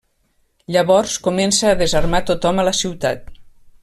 [0.75, 3.31] Llavors comença a desarmar tothom a la ciutat.